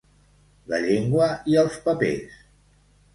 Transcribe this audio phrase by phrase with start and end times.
[0.71, 2.41] La llengua i els papers.